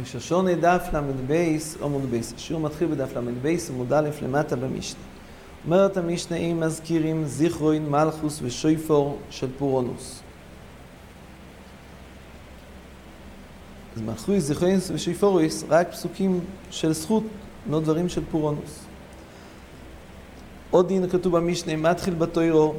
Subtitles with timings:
[0.00, 1.32] ראש השונה דף ל"ב
[1.82, 2.32] עמוד בייס.
[2.36, 5.00] השיעור מתחיל בדף ל"ב עמוד א' למטה במשנה.
[5.64, 10.22] אומרת המשנה אם מזכירים זיכרוין מלכוס ושויפור של פורונוס.
[13.96, 16.40] אז מלכוי זיכרוינס ושויפוריס רק פסוקים
[16.70, 17.24] של זכות,
[17.70, 18.84] לא דברים של פורונוס.
[20.70, 22.74] עוד דין כתוב במשנה, מתחיל בתוירו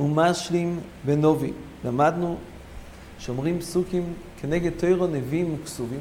[0.00, 1.52] ומשלים בנובי.
[1.84, 2.36] למדנו
[3.18, 6.00] שאומרים פסוקים כנגד תוירו נביאים וכסובים.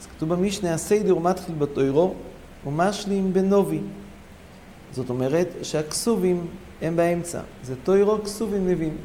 [0.00, 0.74] אז כתוב במשנה,
[1.10, 2.14] הוא מתחיל בתוירו
[2.66, 3.80] ומשלים בנובי.
[4.92, 6.46] זאת אומרת שהכסובים
[6.82, 7.40] הם באמצע.
[7.62, 8.96] זה תוירו, כסובים, נביאים.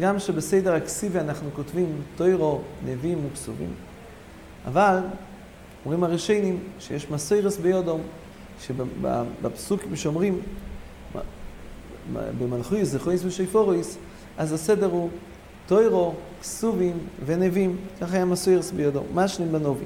[0.00, 3.74] גם שבסדר הכסיבי אנחנו כותבים תוירו, נביאים וכסובים.
[4.66, 4.98] אבל
[5.84, 8.00] אומרים הראשונים שיש מסוירס ביודום,
[8.60, 10.40] שבפסוקים שאומרים
[12.12, 13.98] במלכויס, זכרויס ושיפוריס,
[14.38, 15.08] אז הסדר הוא
[15.66, 17.76] תוירו, כסובים ונביאים.
[18.00, 19.02] ככה היה מסוירס ביודו.
[19.14, 19.84] משלים בנובי.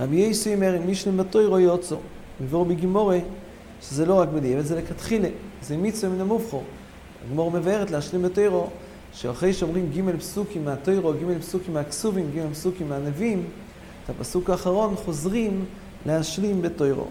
[0.00, 1.96] רבי יסי אומר, אם משלים בתוירו יוצו.
[2.40, 3.20] מבואר בגימורי,
[3.82, 5.28] שזה לא רק בדיעבד, זה לכתחילה.
[5.62, 6.64] זה מצווה מן המובחור.
[7.26, 8.66] הגמור מבארת להשלים בתוירו,
[9.12, 13.44] שאחרי שאומרים ג' פסוקים מהתוירו, ג' פסוקים מהכסובים, ג' פסוקים מהנביאים,
[14.04, 15.64] את הפסוק האחרון חוזרים
[16.06, 17.06] להשלים בתוירו.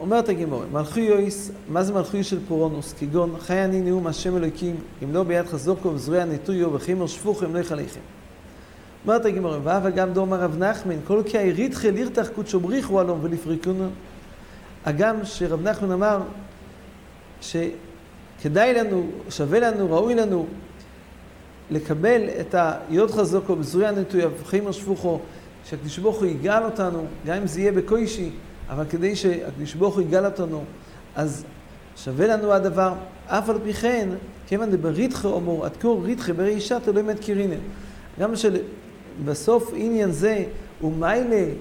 [0.00, 2.94] אומרת הגמור, מלכי יויס, מה זה מלכי של פורונוס?
[2.98, 7.58] כגון, חי אני נאום השם אלוקים, אם לא ביד חזוקו וזרוע נטויו וחימר שפוך לא
[7.58, 8.00] יחליכם.
[9.04, 13.88] אומרת הגמור, ואהבה גם דום הרב נחמן, כל כי היריתחל ירתח קודשו בריחו אלום ולפריקונו.
[14.84, 16.20] הגם שרב נחמן אמר
[17.40, 20.46] שכדאי לנו, שווה לנו, ראוי לנו,
[21.70, 25.20] לקבל את היוד חזוקו בזרוע נטויו וחימר שפוכו,
[25.64, 28.30] שהקדוש ברוך הוא יגאל אותנו, גם אם זה יהיה בקוישי,
[28.70, 30.64] אבל כדי שהקדוש ברוך הוא יגאל אותנו,
[31.16, 31.44] אז
[31.96, 32.92] שווה לנו הדבר.
[33.26, 34.08] אף על פי כן,
[34.46, 37.60] כיוון דבריתך אומר, עד כה ריתך ברי אישה תלוי מת קירינן.
[38.20, 40.44] גם שבסוף עניין זה
[40.80, 41.52] הוא מיילה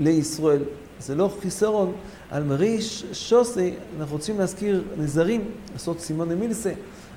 [0.00, 0.62] לישראל,
[1.00, 1.92] זה לא חיסרון.
[2.30, 2.78] על מרי
[3.12, 6.72] שוסי, אנחנו רוצים להזכיר נזרים, לעשות סימון למילסה,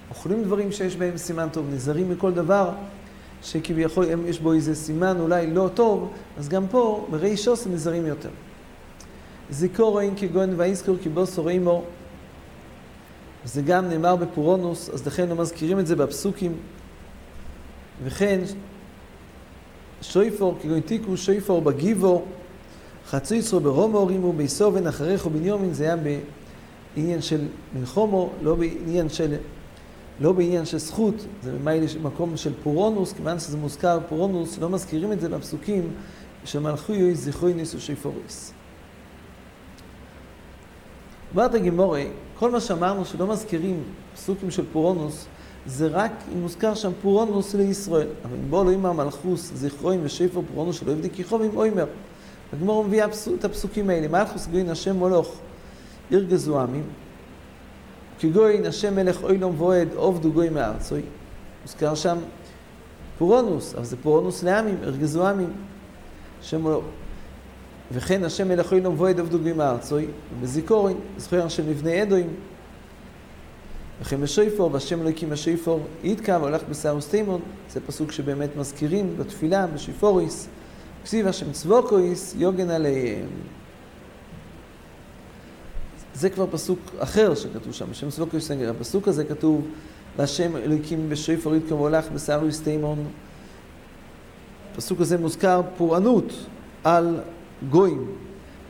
[0.10, 2.72] אוכלים דברים שיש בהם סימן טוב, נזרים מכל דבר
[3.44, 8.30] שכביכול יש בו איזה סימן אולי לא טוב, אז גם פה מרי שוסי נזרים יותר.
[9.50, 11.60] זיכורין כגון ויזכור כי בו שורעי.
[13.46, 16.54] זה גם נאמר בפורונוס, אז לכן לא מזכירים את זה בפסוקים.
[18.04, 18.40] וכן,
[20.02, 22.26] שויפור כגון תיקו שויפור בגיבו,
[23.08, 25.96] חצי יצרו ברום הורימו, ביסובן אחריך ובניומין, זה היה
[26.96, 29.36] בעניין של מלחומו, לא בעניין של,
[30.20, 35.12] לא בעניין של זכות, זה במיילי מקום של פורונוס, כיוון שזה מוזכר פורונוס, לא מזכירים
[35.12, 35.94] את זה בפסוקים
[36.46, 38.54] שמלכו יוי זכרוי ניסו שויפוריס.
[41.32, 42.08] אומרת הגימורי,
[42.40, 43.84] כל מה שאמרנו שלא מזכירים
[44.16, 45.26] פסוקים של פורונוס,
[45.66, 48.08] זה רק אם מוזכר שם פורונוס לישראל.
[48.26, 51.86] אבל אם בוא לא יאמר מלכוס, זכרוים ושפר פורונוס שלא יבדי כיכובים, אוימר.
[52.54, 53.08] הגמור מביאה
[53.40, 54.08] את הפסוקים האלה.
[54.08, 55.36] מלכוס גוין השם מולוך,
[56.12, 56.84] ירגזו עמים.
[58.20, 61.02] כגוין השם מלך אוילום ואוהד, עובדו גוי מארצוי.
[61.62, 62.18] מוזכר שם
[63.18, 65.54] פורונוס, אבל זה פורונוס לעמים, ירגזו עמים.
[66.42, 66.84] השם מולוך.
[67.92, 70.08] וכן השם מלך אילום ואוהד עבדו גויים מארצוי,
[70.40, 72.30] ובזיכורין, זכויר של מבני אדוים.
[74.02, 80.48] וכן בשויפור, והשם הקים השויפור, יתקע והולך בשר וסטימון, זה פסוק שבאמת מזכירים בתפילה, בשויפוריס,
[81.04, 83.28] כסיב השם צבוקויס, יוגן עליהם.
[86.14, 89.68] זה כבר פסוק אחר שכתוב שם, השם צבוקויס, הפסוק הזה כתוב,
[90.18, 93.06] והשם אלוהיקים בשויפור יתקע והולך בשר וסטימון.
[94.72, 96.34] הפסוק הזה מוזכר פורענות
[96.84, 97.20] על
[97.70, 98.06] גויים.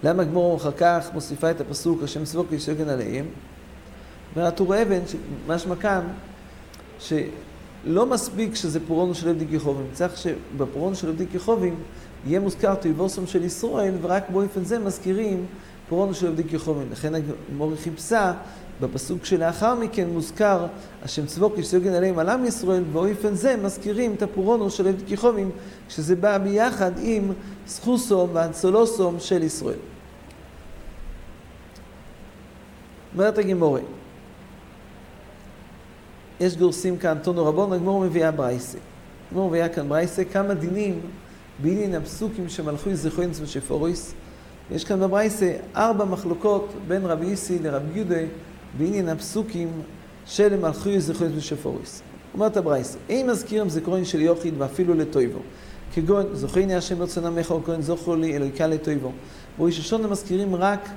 [0.03, 3.25] למה גמור אחר כך מוסיפה את הפסוק השם צבוק ישגן עליהם?
[4.35, 4.99] והטור אבן,
[5.47, 6.07] משמע כאן,
[6.99, 11.75] שלא מספיק שזה פורונו של עבדי כיכובים, צריך שבפורונו של עבדי כיכובים
[12.27, 15.45] יהיה מוזכר תיבוסום של ישראל, ורק באופן זה מזכירים
[15.89, 16.87] פורונו של עבדי כיכובים.
[16.91, 18.33] לכן הגמור חיפשה
[18.81, 20.65] בפסוק שלאחר מכן מוזכר
[21.03, 25.49] השם צבוק ישגן עליהם על עם ישראל, באופן זה מזכירים את הפורונו של עבדי כיכובים,
[25.89, 27.31] שזה בא ביחד עם
[27.67, 29.79] סחוסום ואנסולוסום של ישראל.
[33.13, 33.81] אומרת הגימורי,
[36.39, 38.77] יש גורסים כאן טונו רבון, הגמור מביאה ברייסה.
[39.31, 41.01] הגמור מביאה כאן ברייסה כמה דינים
[41.61, 44.13] בעניין הפסוקים שמלכו זכוינס ושפוריס.
[44.71, 48.21] יש כאן בברייסה ארבע מחלוקות בין רבי איסי לרבי יהודה
[48.77, 49.69] בעניין הפסוקים
[50.25, 52.01] של מלכו זכוינס ושפוריס.
[52.33, 55.39] אומרת הברייסה, אין מזכירם זיכרון של יוחיד ואפילו לטויבו.
[55.93, 59.11] כגון, זוכרני השם ברצון עמך, או כהן זוכרו לי אלוהיקה לטויבו.
[59.57, 60.89] בראש השונה מזכירים רק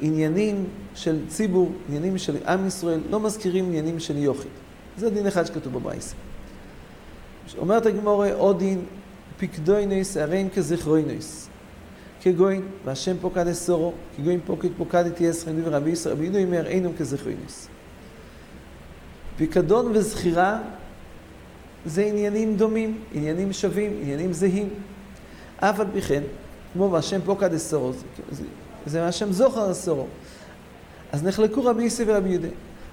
[0.00, 0.64] עניינים
[0.94, 4.48] של ציבור, עניינים של עם ישראל, לא מזכירים עניינים של יוכי.
[4.96, 6.14] זה דין אחד שכתוב בברייס.
[7.58, 8.84] אומרת הגמורה, עוד דין,
[9.36, 11.48] פיקדוינוס, הרי אם כזכרוינוס.
[12.20, 16.96] כגוין, והשם פוקד אסורו, כגוין פוקד פוקד את יסחן ורבי ישראל, רבי ידו אומר, אינם
[16.96, 17.68] כזכרוינוס.
[19.36, 20.60] פיקדון וזכירה
[21.86, 24.68] זה עניינים דומים, עניינים שווים, עניינים זהים.
[25.56, 26.22] אף על פי כן,
[26.72, 27.92] כמו והשם פוקד אסורו,
[28.30, 28.44] זה,
[28.86, 30.06] זה מהשם זוכר אסורו.
[31.12, 32.48] אז נחלקו רבי יוסי ורבי יהודה.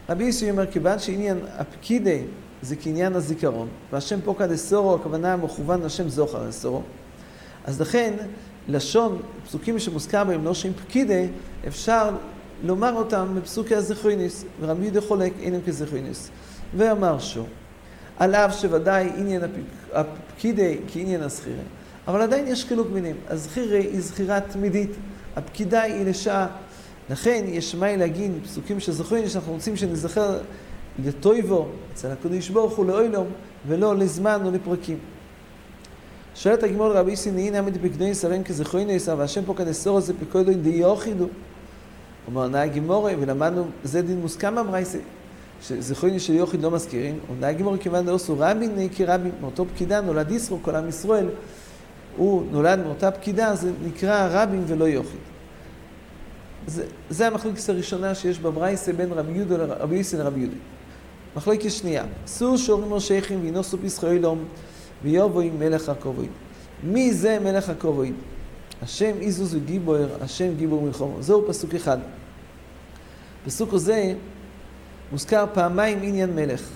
[0.10, 2.24] רבי יוסי אומר, כיוון שעניין הפקידי
[2.62, 6.82] זה כעניין הזיכרון, והשם פוקד אסורו, הכוונה מכוון לשם זוכר אסורו,
[7.66, 8.14] אז לכן
[8.68, 11.28] לשון, פסוקים שמוזכר בהם לא שם פקידי,
[11.68, 12.10] אפשר
[12.64, 16.30] לומר אותם בפסוקי הזכרויניס, ורבי יהודה חולק אינם כזכרויניס.
[16.78, 17.44] ואמר שו,
[18.18, 19.42] על אף שוודאי עניין
[19.94, 21.56] הפקידי כעניין הזכירי,
[22.08, 23.16] אבל עדיין יש חילוק מינים.
[23.28, 24.92] הזכירי היא זכירה תמידית,
[25.36, 26.48] הפקידה היא לשעה.
[27.10, 30.40] לכן יש מה להגיד פסוקים של זכרויניס, שאנחנו רוצים שנזכר
[31.06, 33.28] לטויבו, אצל הקדוש ברוך הוא לאוילום,
[33.68, 34.98] ולא לזמן או לפרקים.
[36.36, 40.70] שואלת הגמור רבי סינאי נעמד פקדוי שרים כזכוי נסר, והשם פה כנסור הזה פקודוי די
[40.70, 41.28] יוחידו.
[42.28, 44.98] אומר נאי גימורי, ולמדנו, זה דין מוסכם במרייסי,
[45.62, 50.32] שזכוי של יוחיד לא מזכירים, ונאי גימורי כיוון דאוסו רבין נאי כרבין, מאותו פקידה נולד
[50.32, 51.28] ישרו, כל עם ישראל,
[52.18, 55.20] הוא נולד מאותה פקידה, זה נקרא רבין ולא יוחיד.
[56.68, 60.58] זה, זה המחלוקת הראשונה שיש במרייסה בין רבי יהודה לרבי יסי לרבי יהודה.
[61.36, 64.46] מחלוקת שנייה, סור שורים או שייכים וינוסו פסחו אילום
[65.06, 66.28] ויובוי מלך הכובד.
[66.84, 68.12] מי זה מלך הכובד?
[68.82, 71.22] השם איזוז וגיבור, השם גיבור מלחומו.
[71.22, 71.98] זהו פסוק אחד.
[73.46, 74.14] פסוק הזה
[75.12, 76.70] מוזכר פעמיים עניין מלך.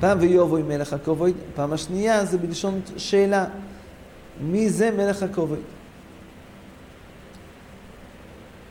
[0.00, 3.46] פעם ויובוי מלך הכובד, פעם השנייה זה בלשון שאלה.
[4.40, 5.58] מי זה מלך הכובד?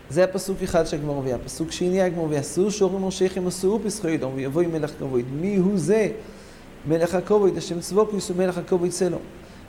[0.09, 1.37] זה הפסוק אחד שהגמור מביאה.
[1.37, 2.43] פסוק שני הגמור מביאה.
[2.43, 5.25] שאו שורים מושכים עשו פסחו ידום ויבואי מלך כבוד.
[5.39, 6.11] מי הוא זה?
[6.87, 9.17] מלך הכובד, השם צבוקוס הוא מלך הכובד צלו.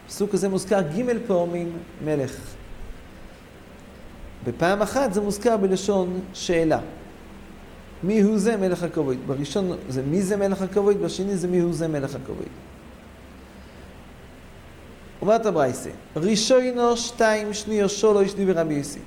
[0.06, 1.73] הפסוק הזה מוזכר ג' פעמים
[2.05, 2.37] מלך.
[4.44, 6.79] בפעם אחת זה מוזכר בלשון שאלה.
[8.03, 9.17] מי הוא זה מלך הכובד?
[9.26, 12.49] בראשון זה מי זה מלך הכובד, בשני זה מי הוא זה מלך הכובד.
[15.20, 18.99] אומרת הברייסה, ראשונו שתיים שניו שולוש דיבר רבי יוסי.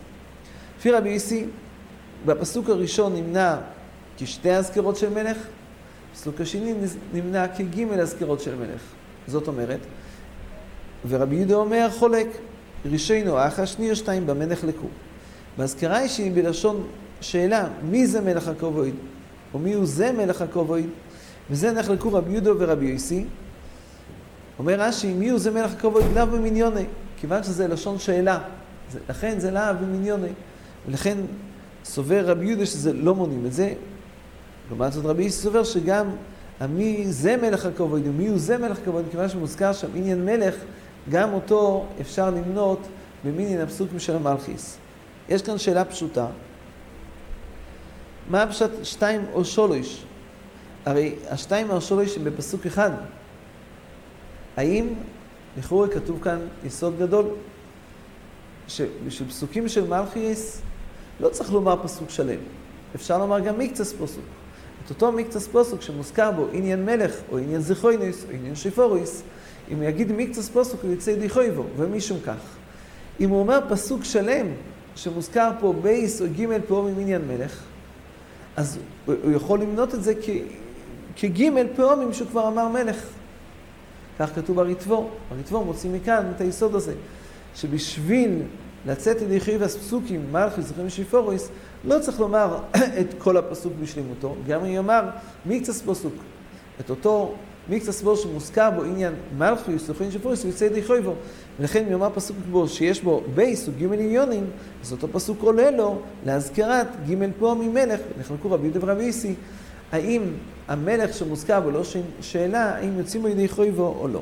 [0.77, 1.45] לפי רבי יוסי,
[2.25, 3.57] בפסוק הראשון נמנה
[4.17, 5.37] כשתי אזכרות של מלך,
[6.15, 6.73] הפסוק השני
[7.13, 8.81] נמנה כג' אזכרות של מלך.
[9.27, 9.79] זאת אומרת,
[11.07, 12.27] ורבי יהודה אומר חולק,
[12.85, 14.87] רישינו אחא שני שתיים במה נחלקו.
[15.57, 16.87] באזכרה היא שהיא בלשון
[17.21, 18.91] שאלה, מי זה מלך הכובד?
[19.53, 20.83] או מי הוא זה מלך הכובד?
[21.49, 23.25] וזה נחלקו רבי יהודה ורבי יוסי.
[24.59, 26.03] אומר רש"י, מי הוא זה מלך הכובד?
[26.15, 26.85] לאו במניוני,
[27.17, 28.39] כיוון שזה לשון שאלה.
[29.09, 30.33] לכן זה לאו במניוני.
[30.87, 31.17] ולכן
[31.85, 33.73] סובר רבי יהודה שזה לא מונים את זה,
[34.69, 36.09] לעומת זאת רבי יוסי סובר שגם
[36.59, 40.55] המי זה מלך הכבוד ומי הוא זה מלך הכבוד, כיוון שמוזכר שם עניין מלך,
[41.09, 42.79] גם אותו אפשר למנות
[43.25, 44.77] במינין הפסוקים של המלכיס.
[45.29, 46.27] יש כאן שאלה פשוטה.
[48.29, 50.03] מה הפשט שתיים או שולש?
[50.85, 52.91] הרי השתיים או שולש הם בפסוק אחד.
[54.57, 54.87] האם,
[55.57, 57.25] לכאורה כתוב כאן יסוד גדול,
[58.67, 60.61] שבשביל פסוקים של מלכיס
[61.19, 62.39] לא צריך לומר פסוק שלם.
[62.95, 64.25] אפשר לומר גם מקצס פסוק.
[64.85, 69.23] את אותו מקצס פוסוק שמוזכר בו עניין מלך, או עניין זיכרוינוס, או עניין שיפוריס,
[69.71, 72.55] אם הוא יגיד מקצס פוסוק הוא יצא ידי חיובו, ומשום כך.
[73.19, 74.47] אם הוא אומר פסוק שלם,
[74.95, 77.63] שמוזכר פה בייס או גימל פעמים עניין מלך,
[78.55, 80.13] אז הוא יכול למנות את זה.
[81.15, 83.07] כגימל פעמים שהוא כבר אמר מלך.
[84.19, 85.09] כך כתוב בריטב"א.
[85.29, 86.93] בריטב"א מוצאים מכאן את היסוד הזה,
[87.55, 88.41] שבשביל
[88.85, 91.49] לצאת ידי חיוב הספסוקים, מלכי זכרים שיפוריס,
[91.85, 92.57] לא צריך לומר
[92.99, 95.03] את כל הפסוק בשלמותו, גם אם יאמר
[95.45, 96.13] מקצס פסוק.
[96.79, 97.33] את אותו
[97.69, 101.13] מקצס בו שמוזכר בו עניין מלכי זכרים שיפוריס, הוא יצא ידי חיובו.
[101.59, 104.45] ולכן יאמר פסוק בו שיש בו בייס וג' עניונים,
[104.83, 109.35] אז אותו פסוק עולה לו להזכרת ג' פה ממלך, נחלקו רבי יהודה ורבי איסי,
[109.91, 110.21] האם
[110.67, 111.81] המלך שמוזכר בו לא
[112.21, 114.21] שאלה, האם יוצאים בו ידי חיובו או לא.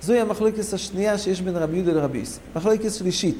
[0.00, 2.40] זוהי המחלוקת השנייה שיש בין רבי יהודה לרבי איסי.
[2.56, 3.36] מחלוקת שלישית.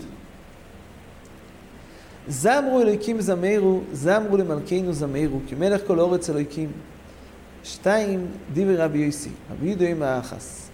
[2.28, 6.72] זמרו אלוהיקים זמרו, זמרו למלכנו זמרו, כי מלך כל אורץ אלוהיקים.
[7.64, 10.70] שתיים, דיבר רבי יוסי, רבי יהודה עם האחס.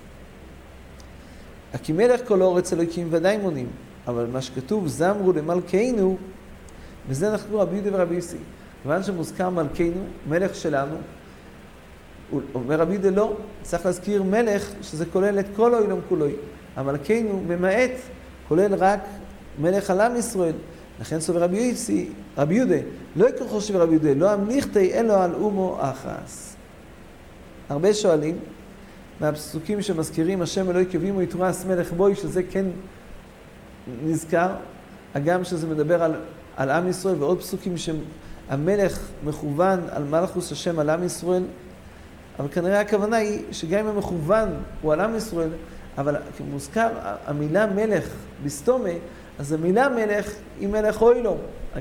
[1.83, 3.67] כי מלך כל אורץ אלוהיקים ודאי מונים,
[4.07, 6.17] אבל מה שכתוב זמרו למלכנו,
[7.09, 8.37] וזה אנחנו רבי יהודה ורבי יוסי.
[8.83, 10.97] כיוון שמוזכר מלכנו, מלך שלנו,
[12.55, 16.27] אומר רבי יהודה לא, צריך להזכיר מלך שזה כולל את כל העולם כולו.
[16.77, 17.91] המלכנו ממעט,
[18.49, 19.01] כולל רק
[19.59, 20.55] מלך על עם ישראל.
[21.01, 22.09] לכן סובר רבי יוסי,
[22.39, 22.77] רבי יהודה,
[23.17, 26.57] לא יקרו חושב רבי יהודה, לא המליכתי אלו על אומו אחס.
[27.69, 28.39] הרבה שואלים,
[29.21, 32.67] מהפסוקים שמזכירים השם אלוהי קבימו יתרועס מלך בוי, שזה כן
[34.05, 34.49] נזכר,
[35.15, 36.15] הגם שזה מדבר על,
[36.57, 41.43] על עם ישראל, ועוד פסוקים שהמלך מכוון על מלכוס השם על עם ישראל,
[42.39, 44.49] אבל כנראה הכוונה היא שגם אם המכוון
[44.83, 45.51] הוא על עם ישראל,
[45.99, 46.17] אבל
[46.51, 46.89] מוזכר
[47.27, 48.09] המילה מלך
[48.45, 48.91] בסתומה,
[49.43, 51.37] אז המילה מלך היא מלך אוי לו.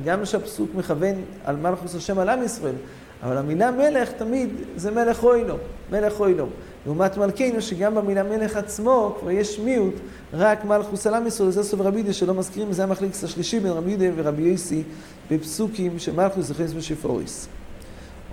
[0.06, 1.16] גם שהפסוק מכוון
[1.46, 2.76] על מלכוס השם על עם ישראל,
[3.24, 5.58] אבל המילה מלך תמיד זה מלך אוי לו,
[5.92, 6.48] מלך אוי לו.
[6.86, 9.94] לעומת מלכנו, שגם במילה מלך עצמו כבר יש מיעוט,
[10.34, 13.72] רק מלכוס על עם ישראל, זה סוף רבי יהודה שלא מזכירים, זה המחליקס השלישי בין
[13.72, 14.84] רבי יהודה ורבי יוסי
[15.32, 17.48] בפסוקים שמלכוס זכריס ושפוריס.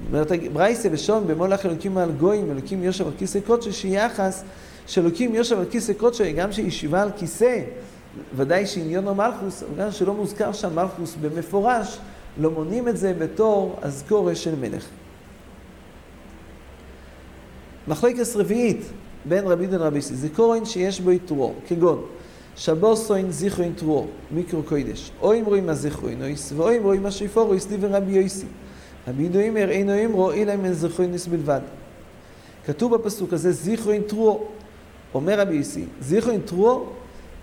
[0.08, 4.44] אומרת ברייסה ושון במולך אלוקים על גויים, אלוקים יושב על כיסא קודשו, שיחס
[4.86, 7.60] שאלוקים יושב על כיסא קודשו, גם שישיבה על כיסא,
[8.36, 11.98] ודאי שעניון המלכוס, גם שלא מוזכר שם מלכוס במפורש,
[12.40, 14.84] לא מונים את זה בתור אזכורה של מלך.
[17.88, 18.82] מחלקת רביעית
[19.24, 22.04] בין רבי דן רבי סי, זה קורן שיש בו יתרו, כגון
[22.56, 28.46] שבוסוין זיכרוין תרו, מיקרו קוידש, או אמרואים הזיכרוין אויס, ואו אמרואים השיפורויס דיבר רבי יויסי.
[29.08, 31.60] רבי ידו אומר, אינו אמרו, אלא אם אין זיכרוינס בלבד.
[32.66, 34.44] כתוב בפסוק הזה, זיכרוין תרו,
[35.14, 36.86] אומר רבי יוסי, זיכרוין תרו,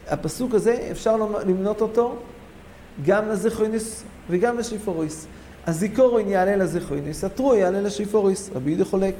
[0.07, 2.15] הפסוק הזה, אפשר למנות אותו
[3.05, 5.27] גם לזיכרוינס וגם לשיפוריס.
[5.67, 8.49] הזיכורין יעלה לזיכרוינס, הטרו יעלה לשיפוריס.
[8.55, 9.15] רבי יהודה חולק.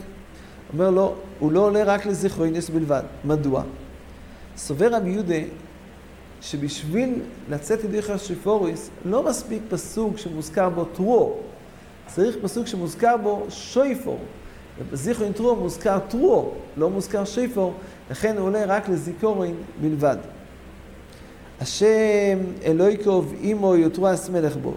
[0.73, 3.03] אומר לו, הוא לא עולה רק לזיכרוינס בלבד.
[3.25, 3.63] מדוע?
[4.57, 5.35] סובר רבי יהודה
[6.41, 11.37] שבשביל לצאת ידי שיפוריס לא מספיק פסוק שמוזכר בו טרו,
[12.07, 14.19] צריך פסוק שמוזכר בו שויפור.
[14.79, 17.73] ובזיכרון טרו מוזכר טרו, לא מוזכר שיפור,
[18.11, 20.17] לכן הוא עולה רק לזיכורין בלבד.
[21.61, 24.73] השם אלוהיקוב אימו יותרס מלך בו.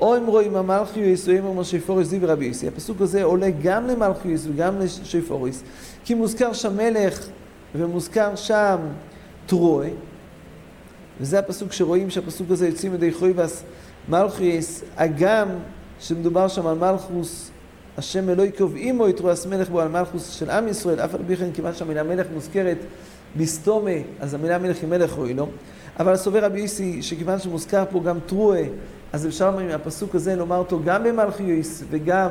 [0.00, 2.68] או אם רואים המלכיוס או אם אומר שיפוריס דיבר רבי יוסי.
[2.68, 5.62] הפסוק הזה עולה גם למלכיוס וגם לשיפוריס,
[6.04, 7.26] כי מוזכר שם מלך
[7.74, 8.76] ומוזכר שם
[9.46, 9.90] טרוי,
[11.20, 13.62] וזה הפסוק שרואים שהפסוק הזה יוצאים ידי חויבס
[14.08, 15.48] מלכיוס, הגם
[16.00, 17.50] שמדובר שם על מלכוס,
[17.98, 21.36] השם אלוהי קובעים או יתרועס מלך בו על מלכוס של עם ישראל, אף על פי
[21.36, 22.78] כן כיוון שהמילה מלך מוזכרת
[23.36, 25.48] בסתומה, אז המילה מלך היא מלך רואי לו.
[25.98, 28.62] אבל סובר רבי יוסי, שכיוון שמוזכר פה גם טרועה,
[29.12, 32.30] אז אפשר מהפסוק הזה לומר אותו גם במלכיוס וגם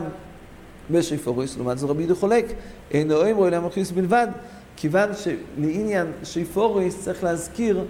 [0.91, 2.45] בשיפוריס, לעומת זאת רבי יהודה חולק,
[2.91, 4.27] אינו אמרו אלא מלכיוס בלבד,
[4.75, 7.85] כיוון שלעניין שיפוריס צריך להזכיר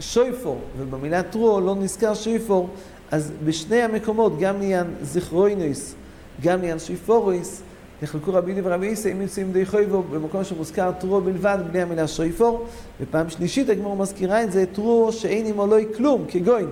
[0.00, 2.68] שויפור, ובמילה טרו לא נזכר שויפור,
[3.10, 5.94] אז בשני המקומות, גם לעניין זכרוינויס,
[6.42, 7.62] גם לעניין שיפוריס,
[8.02, 12.08] נחלקו רבי יהודה ורבי יסא, אם יוצאים די חויבו במקום שמוזכר טרו בלבד, בלי המילה
[12.08, 12.66] שויפור.
[13.00, 16.66] ופעם שלישית הגמור מזכירה את זה, טרו שאין עמו לא כלום, כגוין.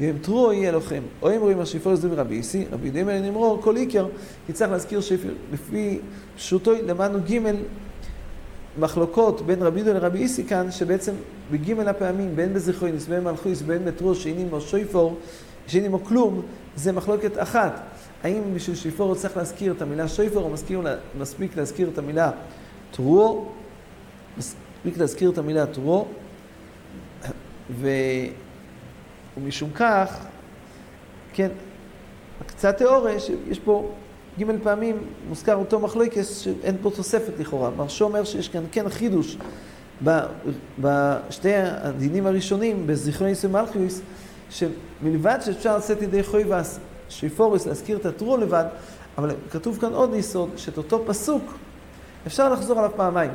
[0.00, 1.02] אם טרו יהיה לוחם.
[1.22, 4.06] או אם רואים השיפור זה רבי יסי, רבי יהודה מלן אמרו, כל איקר,
[4.48, 5.30] יצטרך להזכיר שיפור.
[5.52, 5.98] לפי
[6.36, 7.40] פשוטו למדנו ג'
[8.78, 11.12] מחלוקות בין רבי יהודה לרבי יסי כאן, שבעצם
[11.50, 15.16] בג' הפעמים, בין בזיכרוינס, בין מלכויס, בין בטרו שאין עמו שויפור,
[15.66, 16.42] שאין עמו כלום,
[16.76, 17.95] זה מחלוקת אחת.
[18.22, 20.82] האם בשביל שיפור צריך להזכיר את המילה שויפור, או מסכים,
[21.18, 22.30] מספיק להזכיר את המילה
[22.90, 23.48] טרו,
[24.38, 26.06] מספיק להזכיר את המילה טרו,
[27.70, 27.88] ו...
[29.36, 30.18] ומשום כך,
[31.32, 31.48] כן,
[32.46, 33.90] קצת תיאוריה, שיש פה
[34.40, 34.96] ג' פעמים
[35.28, 37.70] מוזכר אותו מחלוקס שאין פה תוספת לכאורה.
[37.70, 39.36] מרשו אומר שיש כאן כן חידוש
[40.78, 44.00] בשתי הדינים הראשונים, בזיכרוני סמלכיוס,
[44.50, 48.64] שמלבד שאפשר לצאת ידי חויבס שיפוריס, להזכיר את הטרו לבד,
[49.18, 51.42] אבל כתוב כאן עוד יסוד, שאת אותו פסוק
[52.26, 53.30] אפשר לחזור עליו פעמיים.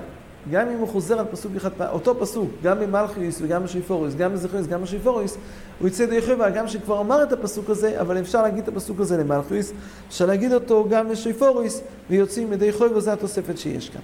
[0.52, 4.68] גם אם הוא חוזר על פסוק אחד, אותו פסוק, גם במלכיוס וגם בשיפוריס, גם בזכריס,
[4.68, 5.38] גם בשיפוריס,
[5.80, 9.00] הוא יצא די חובה, גם שכבר אמר את הפסוק הזה, אבל אפשר להגיד את הפסוק
[9.00, 9.72] הזה למלכיוס,
[10.08, 14.02] אפשר להגיד אותו גם לשיפוריס, ויוצאים ידי חובה, זו התוספת שיש כאן.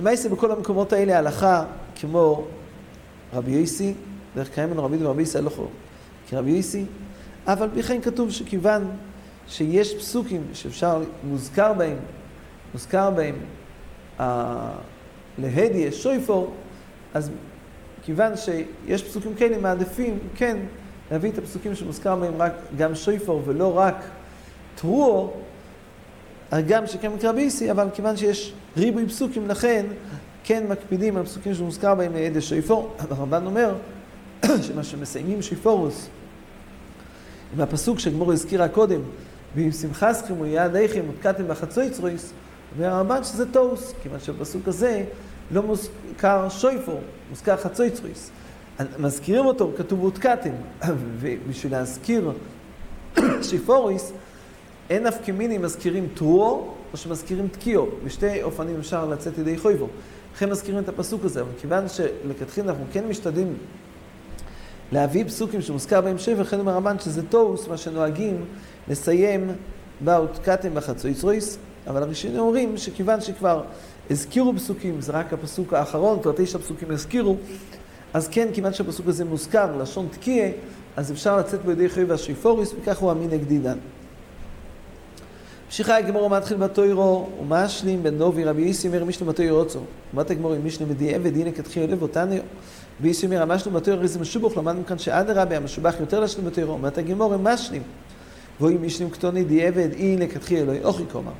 [0.00, 1.64] למעשה בכל המקומות האלה הלכה
[2.00, 2.44] כמו
[3.32, 3.94] רבי יוסי,
[4.36, 5.66] דרך קיימן רבי דו ורבי יוסי הלכו
[6.28, 6.84] כרבי יוסי,
[7.46, 8.90] אבל פי כן כתוב שכיוון
[9.48, 11.96] שיש פסוקים שאפשר, מוזכר בהם,
[12.72, 13.34] מוזכר בהם
[14.20, 14.70] אה,
[15.38, 16.54] להדיה, שויפור,
[17.14, 17.30] אז
[18.02, 20.58] כיוון שיש פסוקים כאלה, מעדיפים, כן,
[21.10, 23.96] להביא את הפסוקים שמוזכר בהם רק גם שויפור ולא רק
[24.74, 25.42] טרור,
[26.50, 29.86] הגם שכן מקרא ביסי, אבל כיוון שיש ריבוי פסוקים, לכן
[30.44, 32.94] כן מקפידים על פסוקים שמוזכר בהם עד שיפור.
[33.10, 33.74] הרמב"ן אומר
[34.66, 36.08] שמה שמסיימים שיפורוס,
[37.54, 39.00] עם הפסוק שגמור הזכירה קודם,
[39.56, 42.32] ואם שמחסכם ויעדיכם ותקעתם בחצוי צרויס,
[42.76, 45.04] אומר הרמב"ן שזה טוס, כיוון שבפסוק הזה
[45.50, 48.30] לא מוזכר שויפור, מוזכר חצוי צרויס.
[48.98, 50.50] מזכירים אותו, כתוב הותקעתם,
[51.20, 52.32] ובשביל להזכיר
[53.42, 54.12] שיפוריס,
[54.90, 57.86] אין אף כמיני מזכירים טרואו או שמזכירים תקיעו.
[58.04, 59.86] בשתי אופנים אפשר לצאת ידי חויבו.
[60.34, 63.54] לכן מזכירים את הפסוק הזה, אבל כיוון שלכתחילה אנחנו כן משתדלים
[64.92, 68.44] להביא פסוקים שמוזכר בהם שבע, לכן אומר רבן שזה טוס, מה שנוהגים
[68.88, 69.50] לסיים
[70.00, 73.62] באותקתם בחצוי צרויס, אבל הראשונים אומרים שכיוון שכבר
[74.10, 77.36] הזכירו פסוקים, זה רק הפסוק האחרון, כבר תשע פסוקים הזכירו,
[78.14, 80.50] אז כן, כיוון שהפסוק הזה מוזכר, לשון תקיעה,
[80.96, 83.78] אז אפשר לצאת בידי חייב השיפוריס, וכך הוא אמין נגדידן.
[85.70, 89.80] ממשיכה הגמור מתחיל בתוירו, ומשלים בן נובי רבי איסי אומר משלם בתוירו רוצו.
[90.12, 92.34] אומרת הגמור עם משלם בדיעבד, הנה כתחיל לב אותנו.
[93.00, 96.72] ואיסי אומר, המשלם בתוירו איזה משובח, למדנו כאן שאדרבה המשובח יותר לשלם בתוירו.
[96.72, 97.82] אומרת הגמור עם משלים.
[98.60, 101.32] ואוי משלים קטוני דיעבד, הנה כתחיל אלוהי אוכי כלומר.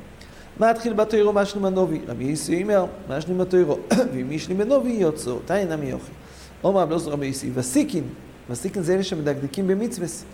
[0.59, 1.99] מה התחיל בתוירו משלים בנובי?
[2.07, 3.77] רבי איסי אומר, משלים בתוירו,
[4.13, 6.11] ואם משלים בנובי יוצאו, תאי נמי אוכי.
[6.63, 8.03] אומר לא זו רבי איסי, וסיקין,
[8.49, 10.25] וסיקין זה אלה שמדקדקים במצווס.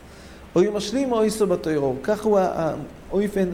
[0.56, 1.96] אוי משלים או איסו בתוירו.
[2.04, 3.50] כך הוא האויפן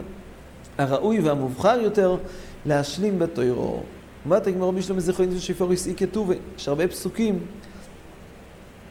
[0.77, 2.18] הראוי והמובחר יותר
[2.65, 3.84] להשלים בתוירו.
[4.25, 7.39] אומרת הגמרא בשלום זכרין שפוריס אי כתובה, יש הרבה פסוקים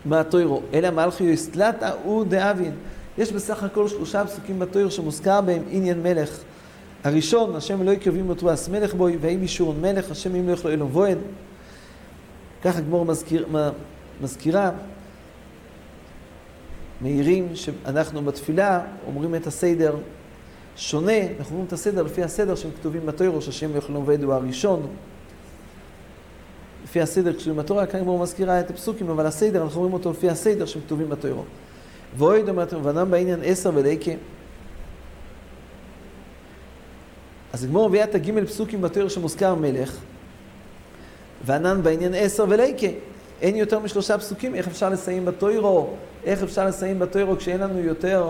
[0.07, 2.73] בתוירו, אלא מלכי יסלטה ודאבין.
[3.19, 6.39] יש בסך הכל שלושה פסוקים בתויר שמוזכר בהם עניין מלך.
[7.05, 10.71] הראשון, השם לא יקרבים אותו אס מלך בוי, ואם אישורון מלך, השם אם לא יכלו
[10.71, 11.19] אלו בוהן.
[12.63, 13.47] ככה גמור מזכיר,
[14.21, 14.71] מזכירה,
[17.01, 19.97] מעירים שאנחנו בתפילה אומרים את הסדר
[20.77, 24.87] שונה, אנחנו אומרים את הסדר לפי הסדר שהם כתובים בתוירו, שהשם יאכלו הוא הראשון.
[26.85, 30.29] לפי הסדר כשכתובים בתורה, כאן הוא מזכירה את הפסוקים, אבל הסדר, אנחנו אומרים אותו לפי
[30.29, 31.45] הסדר שהם כתובים בתוירו.
[32.19, 34.11] ואוהד אומרת, ואדם בעניין עשר וליקה.
[37.53, 39.97] אז הגמור מביאה את הגימל פסוקים בתוירו שמוזכר מלך,
[41.45, 42.87] וענן בעניין עשר וליקה.
[43.41, 45.91] אין יותר משלושה פסוקים, איך אפשר לסיים בתוירו?
[46.25, 48.29] איך אפשר לסיים בתוירו כשאין לנו יותר...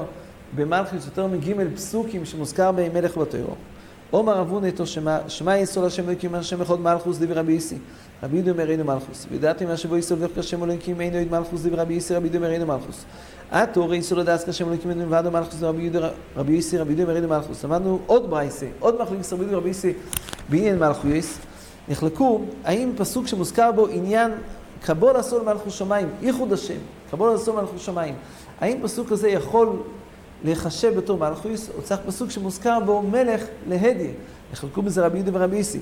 [0.56, 3.54] במלכיס יותר מגימל פסוקים שמוזכר בהם מלך בתוירו.
[4.10, 4.84] עומר אבו נטו
[5.28, 7.76] שמע יסוד השם אלוקים השם אחד מלכוס דיבר רבי איסי.
[8.22, 9.26] רבי ידו אומר אינו מלכוס.
[9.30, 12.38] וידעתי מה שבו יסוד דווקא השם אלוקים אינו עד מלכוס דיבר רבי איסי רבי ידו
[12.38, 13.04] אומר אינו מלכוס.
[13.50, 15.62] עתו ראי יסוד לדעת כשם אלוקים אינו ועדו מלכוס
[16.36, 17.64] רבי איסי רבי ידו אומר אינו מלכוס.
[17.64, 19.92] למדנו עוד ברייסה, עוד מחליק רבי ידו רבי איסי
[20.48, 21.38] בעניין מלכויס.
[21.88, 24.30] נחלקו האם פסוק שמוזכר בו עניין
[24.82, 26.78] קבול עשו למלכוס שמיים, ייחוד השם,
[27.10, 28.14] קבול עשו למלכוס שמיים.
[28.60, 29.68] האם פסוק כזה יכול
[30.44, 34.10] להיחשב בתור מלכויס, הוא צריך פסוק שמוזכר בו מלך להדיה.
[34.52, 35.80] יחלקו בזה רבי יהודה ורבי איסי.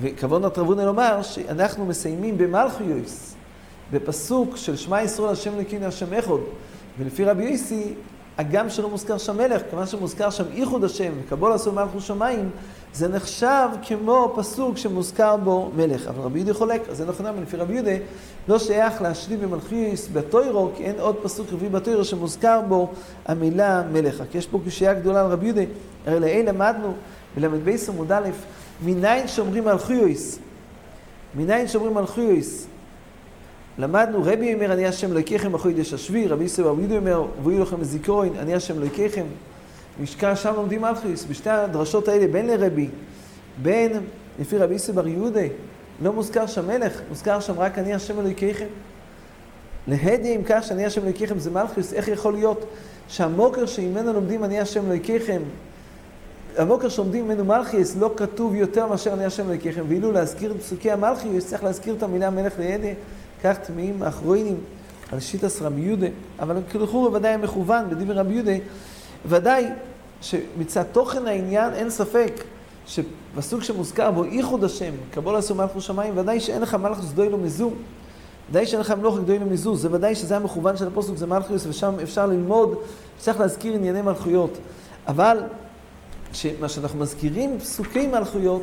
[0.00, 3.34] וכבוד נתרבונה לומר שאנחנו מסיימים במלכויס,
[3.92, 6.32] בפסוק של שמע ישראל השם אלוקינו השם אחד,
[6.98, 7.94] ולפי רבי איסי,
[8.38, 12.50] הגם שלא מוזכר שם מלך, כיוון שמוזכר שם איחוד השם, וקבול עשו מלכו שמיים,
[12.94, 16.08] זה נחשב כמו פסוק שמוזכר בו מלך.
[16.08, 17.90] אבל רבי יהודה חולק, אז זה נכון, אבל לפי רבי יהודה
[18.48, 22.90] לא שייך להשלים במלכיס בתוירו, כי אין עוד פסוק רביעי בתוירו שמוזכר בו
[23.26, 24.22] המילה מלך.
[24.30, 25.62] כי יש פה קשייה גדולה על רבי יהודה,
[26.06, 26.92] הרי לעיל למדנו
[27.36, 28.28] בל"ב עמוד א',
[28.84, 30.38] מניין שומרים מלכיוס?
[31.34, 32.66] מניין שומרים מלכיוס?
[33.78, 35.12] למדנו, רבי אומר, אני השם
[35.52, 39.24] בחודש השביעי, רבי ישראל רבי יהודה אומר, ויהיו לכם זיכרון, אני השם אלוקיכם.
[40.02, 42.88] משכן שם לומדים מלכיס, בשתי הדרשות האלה, בין לרבי,
[43.62, 43.92] בין
[44.40, 45.40] לפי רבי ישראל בר יהודה,
[46.02, 48.66] לא מוזכר שם מלך, מוזכר שם רק אני השם אלוקיכם.
[49.88, 52.64] להדי אם כך שאני השם אלוקיכם זה מלכיס, איך יכול להיות
[53.08, 55.42] שהמוקר שממנו לומדים אני השם אלוקיכם,
[56.56, 60.90] המוקר שלומדים ממנו מלכיס לא כתוב יותר מאשר אני השם אלוקיכם, ואילו להזכיר את פסוקי
[60.90, 62.94] המלכיס צריך להזכיר את המילה מלך להדי,
[63.44, 64.60] כך טמאים האחרונים
[65.12, 66.06] על שיטס רבי יהודה,
[66.40, 68.52] אבל כלכו בוודאי מכוון בדבר רבי יהודה,
[69.28, 69.66] ודאי
[70.20, 72.32] שמצד תוכן העניין אין ספק
[72.86, 77.70] שפסוק שמוזכר בו ייחוד השם, קבול עשו מלכו שמיים, ודאי שאין לך מלכוס דוילו מזו.
[78.50, 79.76] ודאי שאין לך מלוך גדוילו מזו.
[79.76, 82.78] זה ודאי שזה המכוון של הפוסק, זה מלכוס, ושם אפשר ללמוד,
[83.18, 84.58] צריך להזכיר ענייני מלכויות.
[85.08, 85.38] אבל
[86.60, 88.62] מה שאנחנו מזכירים פסוקי מלכויות,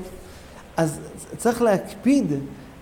[0.77, 0.99] אז
[1.37, 2.33] צריך להקפיד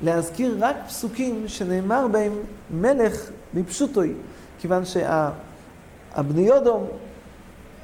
[0.03, 2.33] להזכיר רק פסוקים שנאמר בהם
[2.71, 4.13] מלך מפשוטוי,
[4.59, 6.87] כיוון שהבני יודום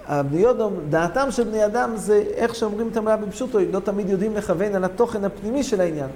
[0.08, 4.36] הבני יודום, דעתם של בני אדם זה איך שאומרים את המילה בפשוטו, לא תמיד יודעים
[4.36, 6.10] לכוון על התוכן הפנימי של העניין.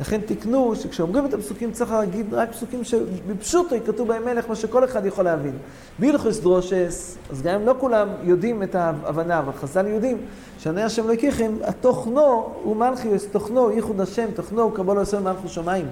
[0.00, 4.84] לכן תקנו שכשאומרים את הפסוקים צריך להגיד רק פסוקים שבפשוטו כתוב בהם מלך, מה שכל
[4.84, 5.58] אחד יכול להבין.
[5.98, 10.18] בהלכוס דרושס, אז גם אם לא כולם יודעים את ההבנה, אבל חז"ל יודעים
[10.58, 15.86] שעני השם לקיכם, התוכנו הוא מלכיוס, תוכנו ייחוד השם, תוכנו הוא קבול עושה מלכו שמיים.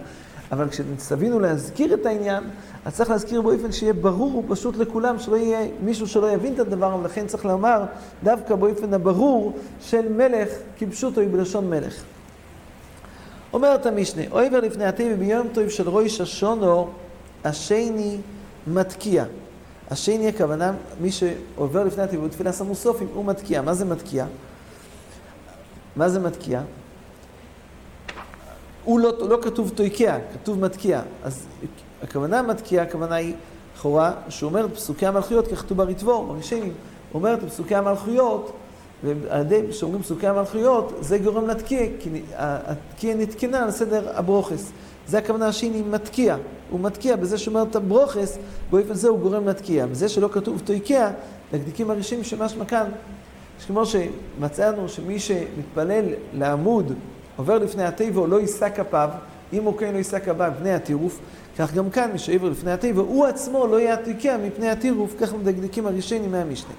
[0.53, 2.45] אבל כשנצטווינו להזכיר את העניין,
[2.85, 6.97] אז צריך להזכיר באופן שיהיה ברור פשוט לכולם, שלא יהיה מישהו שלא יבין את הדבר,
[7.01, 7.85] ולכן צריך לומר
[8.25, 12.05] דווקא באופן הברור של מלך, כפשוטו היא בלשון מלך.
[13.55, 16.91] אומרת המשנה, אויבר לפני הטבע ביום טוב של ראש השונו,
[17.45, 18.17] השני
[18.67, 19.25] מתקיע.
[19.91, 23.63] השני הכוונה, מי שעובר לפני הטבע בתפילה סמוסופים, הוא מתקיע.
[23.63, 24.27] מה זה מתקיע?
[25.97, 26.61] מה זה מתקיע?
[28.85, 31.03] הוא לא, לא כתוב תויקע, כתוב מתקיע.
[31.25, 31.47] אז
[32.03, 33.35] הכוונה מתקיע, הכוונה היא
[33.77, 36.73] לכאורה, שהוא אומר פסוקי המלכויות, כך כתוב בריטבור, בראשונים,
[37.15, 38.53] אומר את פסוקי המלכויות,
[39.05, 44.73] ועל ידי שאומרים פסוקי המלכויות, זה גורם לתקיע, כי התקיע נתקנה על סדר הברוכס.
[45.07, 46.37] זה הכוונה השני מתקיע,
[46.71, 48.39] הוא מתקיע בזה שאומר את הברוכס,
[48.71, 49.87] באופן זה הוא גורם לתקיע.
[49.87, 51.11] בזה שלא כתוב תויקע,
[51.53, 52.87] לדקדיקים הראשונים שמשמע כאן,
[53.67, 56.93] כמו שמצאנו שמי שמתפלל לעמוד
[57.37, 59.09] עובר לפני התיבו, לא יישא כפיו,
[59.53, 61.19] אם הוא כן לא יישא כפיו מפני הטירוף,
[61.59, 65.87] כך גם כאן, מי שעבר לפני התיבו, הוא עצמו לא יעתיקה מפני הטירוף, כך מדקדקים
[65.87, 66.75] הראשונים מהמשנה.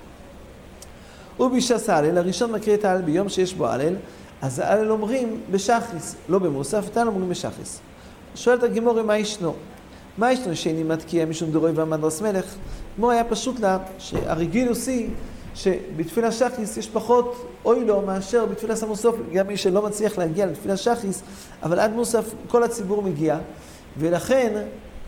[1.39, 3.95] ובש"ס הלל, הראשון מקריא את ההלל ביום שיש בו הלל,
[4.41, 7.79] אז ההלל אומרים בשחריס, לא במוסף, את ההלל אומרים בשחריס.
[8.35, 9.53] שואלת הגימורי, מה ישנו?
[10.17, 12.55] מה ישנו שאיני מתקיע משום דורוי ועמד מלך?
[12.95, 15.09] כמו היה פשוט לה, שהרגילוס היא
[15.55, 20.77] שבתפילה שחיס יש פחות אוי לו מאשר בתפילה סמוסוף, גם מי שלא מצליח להגיע לתפילה
[20.77, 21.21] שחיס,
[21.63, 23.37] אבל עד מוסף כל הציבור מגיע,
[23.97, 24.63] ולכן,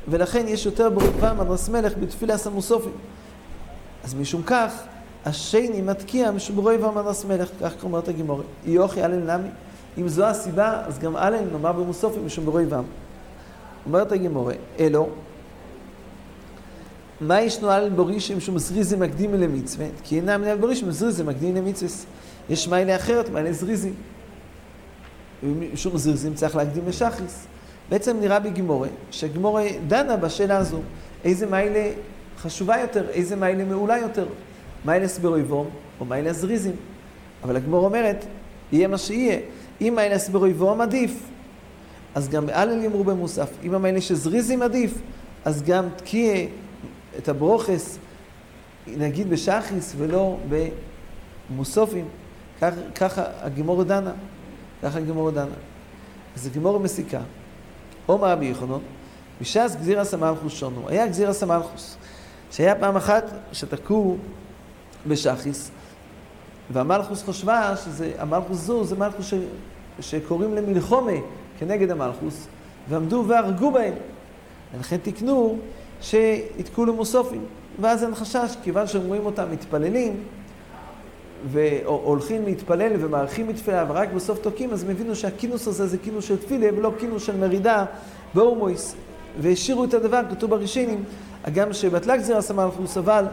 [0.08, 2.94] ולכן יש יותר ברוכבה מדרס מלך בתפילה סמוסופים.
[4.04, 4.74] אז משום כך,
[5.28, 8.44] השני מתקיע משום ברוכבה מדרס מלך, כך אומרת הגימורי.
[8.66, 9.50] יוכי אלל נמי.
[9.98, 12.82] אם זו הסיבה, אז גם אלל נאמר במוסופים משום ברוכבה.
[13.86, 15.10] אומרת הגימורי, אלו,
[17.22, 19.86] מה ישנו על בורישים שמזריזי מקדים למצווה?
[20.04, 21.92] כי אינם מנהל בורישים מזריזי מקדים למצווה.
[22.50, 23.92] יש מיילה אחרת, מיילה זריזי.
[25.76, 27.46] שום זריזים צריך להקדים לשחריס.
[27.90, 30.80] בעצם נראה בגימורה, שגימורה דנה בשאלה הזו,
[31.24, 31.92] איזה מיילה
[32.38, 34.28] חשובה יותר, איזה מיילה מעולה יותר,
[34.86, 36.76] מיילה סברויבום או מיילה זריזים.
[37.44, 38.26] אבל הגמור אומרת,
[38.72, 39.40] יהיה מה שיהיה.
[39.82, 41.30] אם מיילה סברויבום עדיף,
[42.16, 43.50] אז גם אל יאמרו במוסף.
[43.64, 44.94] אם המיילה שזריזים עדיף,
[45.46, 46.46] אז גם תקיע
[47.18, 47.98] את הברוכס,
[48.88, 50.38] נגיד בשחיס ולא
[51.50, 52.06] במוסופים.
[52.62, 54.12] כך, ככה הגימור דנה.
[54.84, 55.56] ככה הגימור דנה.
[56.36, 57.22] אז הגימור מסיקה.
[58.10, 58.80] אומר רבי יחונו,
[59.42, 60.90] בש"ס גזירס המלכוס שונו.
[60.90, 61.98] היה גזירס המלכוס.
[62.52, 64.18] שהיה פעם אחת שתקעו
[65.08, 65.72] בשחיס,
[66.72, 69.34] והמלכוס חשבה שזה, המלכוס זו, זה מלכוס ש,
[70.00, 71.12] שקוראים למלחומה
[71.60, 72.48] כנגד המלכוס,
[72.90, 73.94] ועמדו והרגו בהם.
[74.76, 75.58] ולכן תיקנו
[76.02, 77.46] שיתקעו למוסופים.
[77.80, 80.24] ואז אין חשש, כיוון שהם רואים אותם מתפללים,
[81.52, 86.38] והולכים להתפלל ומארחים מתפילה, ורק בסוף תוקעים, אז הם הבינו שהכינוס הזה זה כינוס של
[86.38, 87.86] תפילה, ולא כינוס של מרידה
[88.34, 88.96] בהומויס.
[89.42, 91.04] והשאירו את הדבר, כתוב בראשינים,
[91.44, 93.26] הגם שבטלה גזירה סמלכוס, אבל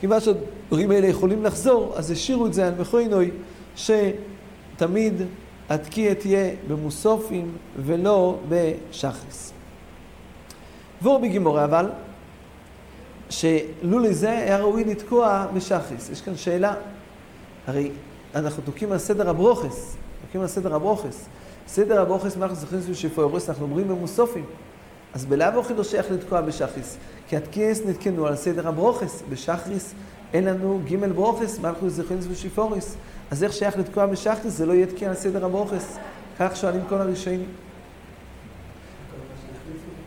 [0.00, 3.30] כיוון שהדברים האלה יכולים לחזור, אז השאירו את זה על מכוינוי,
[3.76, 5.14] שתמיד
[5.68, 9.52] התקיע תהיה במוסופים ולא בשחריס.
[11.02, 11.90] והוא בגימורה אבל,
[13.30, 16.10] שלולי זה היה ראוי לתקוע בשחריס.
[16.10, 16.74] יש כאן שאלה,
[17.66, 17.90] הרי
[18.34, 21.28] אנחנו תוקעים על סדר הברוכס, תוקעים על סדר הברוכס.
[21.66, 24.44] סדר הברוכס, מה אנחנו זוכרים סביב שפוירוס, אנחנו אומרים במוסופים.
[25.14, 26.96] אז בלאו אוכי לא שייך לתקוע בשחריס,
[27.28, 29.94] כי התקיעס נתקנו על סדר הברוכס, בשחריס
[30.32, 32.96] אין לנו ג' ברוכס, זוכרים סביב שפוריס.
[33.30, 34.52] אז איך שייך לתקוע בשחריס?
[34.52, 35.98] זה לא יהיה תקיע על סדר הברוכס.
[36.38, 37.46] כך שואלים כל הראשונים.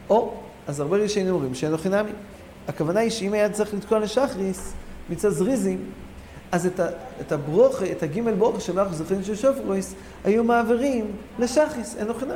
[0.10, 0.34] או,
[0.68, 2.12] אז הרבה ראשונים אומרים שאין לו חינמי.
[2.68, 4.74] הכוונה היא שאם היה צריך לתקוע לשחריס,
[5.10, 5.86] מצד זריזים,
[6.52, 6.88] אז את, ה,
[7.22, 12.34] את הברוכה, את הגימל ברוכה שאנחנו זוכרים של שופרויס, היו מעבירים לשחיס, אין לו חינמי.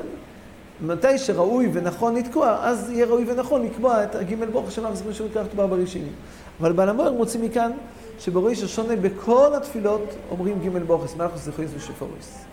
[0.82, 5.30] מתי שראוי ונכון לתקוע, אז יהיה ראוי ונכון לקבוע את הגימל ברוכה שאנחנו זוכרים שהוא
[5.36, 6.14] כך תואר בראשינים.
[6.60, 7.72] אבל בעל המוער מוציא מכאן
[8.20, 12.46] שבראש השונה בכל התפילות אומרים גימל ברוכס, מלכוס זכויס ושופרויס.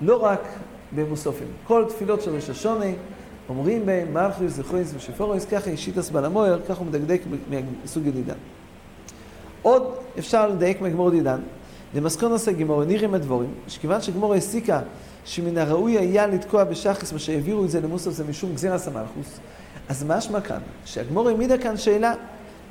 [0.00, 0.40] לא רק
[0.92, 2.84] במוסופים, כל תפילות של ראש השונה
[3.48, 7.20] אומרים בהם מלכוס זכויס ושופרויס, ככה אישית בעל המוער, ככה הוא מדקדק
[7.84, 8.34] מסוג ידידן.
[9.62, 11.40] עוד אפשר לדייק מגמור דידן,
[11.94, 14.80] למסכון עושה גמור, נירים הדבורים, שכיוון שגמור הסיקה
[15.28, 19.38] שמן הראוי היה לתקוע בשחס, מה שהעבירו את זה למוסף זה משום גזירס המלכוס,
[19.88, 22.14] אז משמע כאן, שהגמור העמידה כאן שאלה,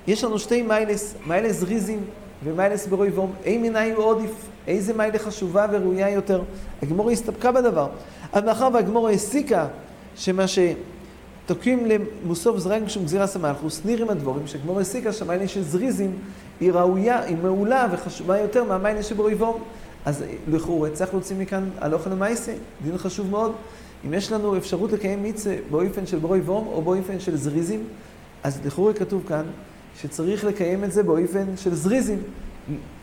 [0.08, 2.04] יש לנו שתי מיילס, מיילס זריזים
[2.44, 4.32] ומיילס ברוי ואום, אי מיני הוא עודיף,
[4.68, 6.42] איזה מיילה חשובה וראויה יותר?
[6.84, 7.88] הגמור הסתפקה בדבר.
[8.34, 9.68] אבל מאחר והגמור הסיקה
[10.16, 10.60] שמה ש...
[11.46, 16.16] תוקעים למוסוף זרעים כשום גזירס המלכוס, נירים הדבורים, שגמור הסיקה שהמיילה של זריזים
[16.60, 19.64] היא ראויה, היא מעולה וחשובה יותר מהמיילה שבאויבום.
[20.08, 23.52] אז לכאורה צריך להוציא מכאן הלוך למעשה, דין חשוב מאוד.
[24.06, 27.84] אם יש לנו אפשרות לקיים מצווה באופן של ברוי ואום או באופן של זריזים,
[28.44, 29.44] אז לכאורה כתוב כאן
[30.02, 32.20] שצריך לקיים את זה באופן של זריזים.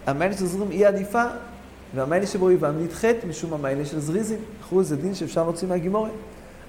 [0.06, 1.24] המיילה של זריזים היא עדיפה,
[1.94, 4.38] והמיילה של ברוי ואום נדחית משום המיילה של זריזים.
[4.60, 6.10] לכאורה זה דין שאפשר להוציא מהגימורת.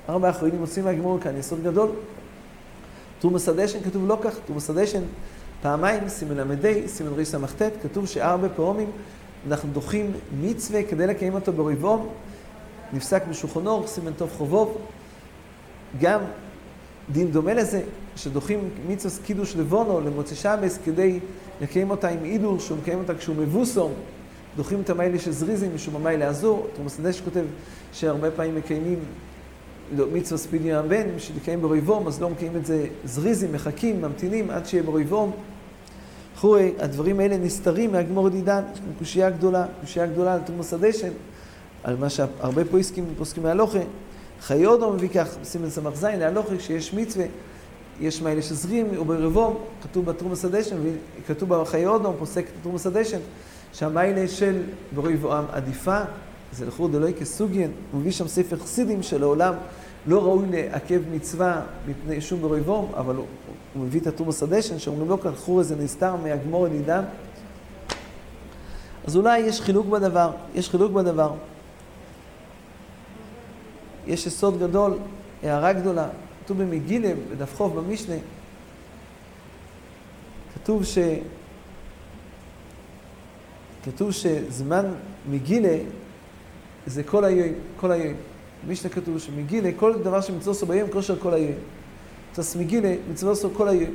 [0.10, 1.90] ארבע אחרונים מוצאים מהגימורת כאן יסוד גדול.
[3.20, 5.02] תרומס הדשן כתוב לא כך, תרומס הדשן
[5.62, 8.92] פעמיים, סימן ל"ה, סימן רס"ט, כתוב שארבע פעמים
[9.48, 12.10] אנחנו דוחים מצווה כדי לקיים אותו ברבעון,
[12.94, 14.78] נפסק בשולחן אור, סימן טוב חובוב.
[16.02, 16.20] גם
[17.12, 17.82] דין דומה לזה,
[18.16, 21.20] שדוחים מצווה קידוש לבונו למוצא שבס כדי
[21.62, 23.94] לקיים אותה עם אידור, שהוא מקיים אותה כשהוא מבוסום.
[24.56, 26.64] דוחים את המיילה של זריזים משום המיילה הזו.
[26.76, 27.44] תרומס הדשן כותב
[27.94, 29.00] שהרבה פעמים מקיימים
[29.96, 34.50] לא, מצווה ספידי הבן, בשביל לקיים ברויבום, אז לא מקיים את זה זריזים, מחכים, ממתינים
[34.50, 35.32] עד שיהיה ברויבום.
[36.36, 41.12] חורי, הדברים האלה נסתרים מהגמור דידן, יש לנו קושייה גדולה, קושייה גדולה על תרומוס הדשן,
[41.84, 43.80] על מה שהרבה פה עסקים פוסקים מהלוכה.
[44.42, 47.26] חיי אודו מביא כך, סימן סמ"ך זין, להלוכה, כשיש מצווה,
[48.02, 50.76] יש מאלה שזרים, וברבום, כתוב בתרומוס הדשן,
[51.22, 53.20] וכתוב בחיי אודו, פוסק תרומוס הדשן,
[53.74, 54.62] שהמיילה של
[54.96, 56.00] ברוי ואוהם עדיפה,
[56.54, 59.54] זה לכאורה דלוי כסוגיין, הוא מביא שם ספר חסידים שלעולם
[60.08, 63.26] לא ראוי לעכב מצווה מפני שום ברוי ואום, אבל הוא,
[63.74, 67.04] הוא מביא את התומוס הדשן, שאומרים לו כאן חור איזה נסתר מהגמור הנידן.
[69.08, 71.34] אז אולי יש חילוק בדבר, יש חילוק בדבר.
[74.08, 74.98] יש יסוד גדול,
[75.44, 76.08] הערה גדולה,
[76.44, 78.16] כתוב במגילה, בדף חוף במשנה,
[80.54, 80.98] כתוב ש...
[83.86, 84.86] כתוב שזמן
[85.30, 85.78] מגילה
[86.86, 87.48] זה כל היום,
[87.80, 88.14] כל היום.
[88.68, 91.56] במשנה כתוב שמגילה, כל דבר שמצווה עשו ביום, כושר כל היום.
[92.34, 93.92] תס מגילה, מצווה עשו כל היום.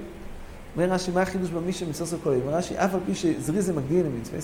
[0.77, 2.43] אומר רש"י, מה החידוש במשנה מצווה עשו כל היום?
[2.43, 4.39] אומר רש"י, אף על פי שזריז זה מגדיל למצווה,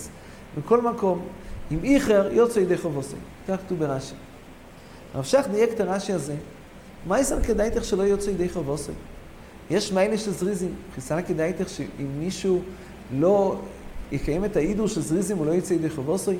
[0.58, 1.20] בכל מקום,
[1.72, 3.16] אם איחר, יוצא ידי חובוסי.
[3.48, 4.14] כך כתוב ברש"י.
[5.14, 6.34] הרב שך דייק את הרש"י הזה,
[7.06, 8.92] מה יסר כדאיתך שלא יוצא ידי חובוסי?
[9.70, 12.60] יש מיילה של זריזים, חיסה כדאיתך שאם מישהו
[13.18, 13.56] לא
[14.12, 16.36] יקיים את האידור של זריזים, הוא לא יצא ידי חובוסי?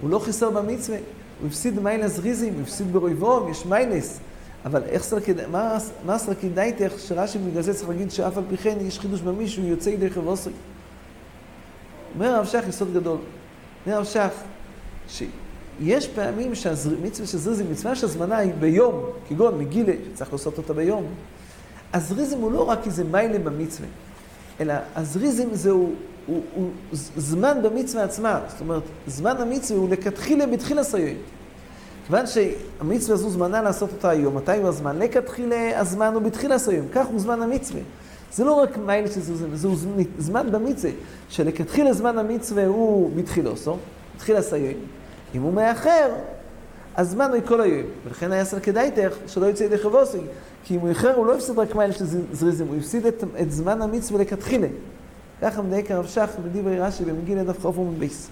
[0.00, 0.98] הוא לא חיסר במצווה.
[1.40, 4.20] הוא הפסיד מיילס ריזים, הוא הפסיד ברויבום, יש מיילס.
[4.64, 5.38] אבל איך סרקיד...
[6.06, 9.90] מה, סרקידאיתך שרש"י בגלל זה צריך להגיד שאף על פי כן יש חידוש במישהו יוצא
[9.90, 10.50] ידי חברוסי.
[12.14, 13.18] אומר הרב שך יסוד גדול.
[13.86, 14.28] אומר הרב שך
[15.08, 21.06] שיש פעמים שהמצווה של זריזים, מצווה שהזמנה היא ביום, כגון מגילה, שצריך לעשות אותה ביום.
[21.92, 23.88] הזריזם הוא לא רק איזה מיילה במצווה,
[24.60, 25.92] אלא הזריזם זהו
[26.30, 26.70] הוא, הוא
[27.16, 28.40] זמן במצווה עצמה.
[28.48, 31.16] זאת אומרת, זמן המצווה הוא לכתחילה בתחילה סיום.
[32.06, 34.98] כיוון שהמצווה הזו זמנה לעשות אותה היום, מתי הוא הזמן?
[34.98, 36.86] לכתחילה הזמן הוא בתחילה סיום.
[36.92, 37.80] כך הוא זמן המצווה.
[38.32, 39.68] זה לא רק מייל שזה זמן, זה
[40.18, 40.90] זמן במצווה,
[41.28, 43.76] שלכתחילה זמן המצווה הוא בתחילוסו,
[44.16, 44.74] בתחילה סיום.
[45.34, 46.08] אם הוא מאחר,
[46.96, 47.86] הזמן הוא כל היום.
[48.06, 50.18] ולכן היה סר כדאיתך שלא יצא ידי חבוסי.
[50.64, 53.52] כי אם הוא איחר, הוא לא הפסיד רק מייל של זריזם, הוא הפסיד את, את
[53.52, 54.68] זמן המצווה לכתחילה.
[55.42, 58.28] ככה מדייק הרב שך בדברי רש"י במגילה דף חוף ומבייס.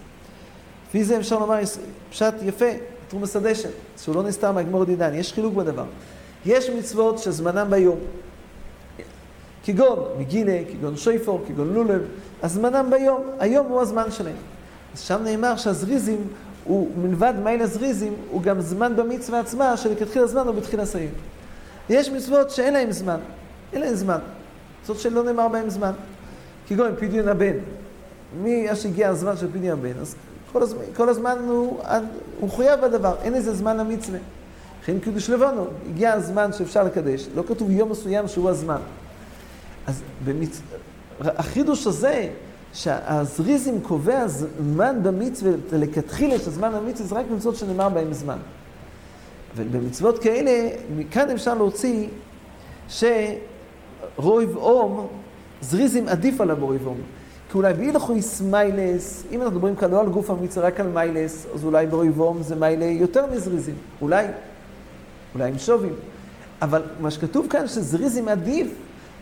[0.89, 1.59] לפי זה אפשר לומר
[2.11, 2.71] פשט יפה,
[3.09, 3.69] תרומס הדשן,
[4.03, 5.85] שהוא לא נסתר מהגמור דידן, יש חילוק בדבר.
[6.47, 7.99] יש מצוות שזמנם ביום.
[9.65, 12.03] כגון מגילה, כגון שויפור, כגון לולב,
[12.43, 14.37] הזמנם ביום, היום הוא הזמן שלהם.
[14.95, 16.27] אז שם נאמר שהזריזים,
[16.65, 21.11] הוא מלבד מייל הזריזים, הוא גם זמן במצווה עצמה, שלכתחיל הזמן הוא בתחיל הסיים.
[21.91, 23.19] יש מצוות שאין להם זמן,
[23.73, 24.19] אין להם זמן.
[24.83, 25.93] מצוות שלא נאמר בהם זמן.
[26.69, 27.57] כגון פדיון הבן.
[28.43, 30.15] מאז שהגיע הזמן של פדיון הבן, אז
[30.53, 31.81] כל הזמן, כל הזמן הוא,
[32.41, 34.19] הוא מחויב בדבר, אין איזה זמן למצווה.
[34.83, 38.79] לכן קידוש לבנו, הגיע הזמן שאפשר לקדש, לא כתוב יום מסוים שהוא הזמן.
[39.87, 40.61] אז במצ...
[41.21, 42.29] החידוש הזה,
[42.73, 48.39] שהזריזם קובע זמן במצווה, לכתחילה של זמן המצווה, זה רק במצוות שנאמר בהם זמן.
[49.57, 52.09] ובמצוות כאלה, מכאן אפשר להוציא
[52.89, 55.09] שרויב אום
[55.63, 56.97] זריזים עדיף על הבוריבום.
[57.51, 61.47] כי אולי בהילכו איסמיילס, אם אנחנו מדברים כאן לא על גוף המצווה, רק על מיילס,
[61.55, 63.75] אז אולי בוריבום זה מיילה יותר מזריזים.
[64.03, 64.27] אולי,
[65.35, 65.93] אולי עם שובים.
[66.63, 68.69] אבל מה שכתוב כאן שזריזים עדיף,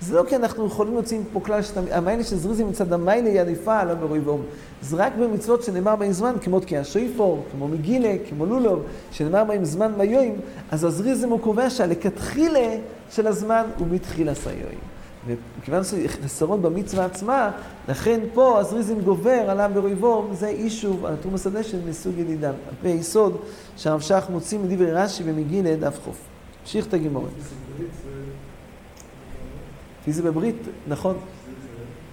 [0.00, 3.78] זה לא כי אנחנו יכולים להוציא פה כלל שהמיילה של זריזים מצד המיילה היא עדיפה
[3.78, 4.42] על הבוריבום.
[4.82, 9.64] זה רק במצוות שנאמר בהם זמן, כמו תקיע שויפור, כמו מגילה, כמו לולוב, שנאמר בהם
[9.64, 10.36] זמן ביום,
[10.70, 12.76] אז הזריזם הוא קובע שהלכתחילה
[13.10, 14.95] של הזמן הוא מתחילה סיום.
[15.26, 17.50] וכיוון שחסרון במצווה עצמה,
[17.88, 22.52] לכן פה הזריזם גובר עליו ברויבום, זה אישוב על תרום השדה של מסוג ידידם.
[22.68, 23.36] על פי היסוד
[23.76, 26.18] שהרב שך מוציא מדברי רש"י ומגיל לדף חוף.
[26.62, 27.30] המשיך את הגימורת.
[30.00, 30.56] לפי זה בברית,
[30.88, 31.16] נכון.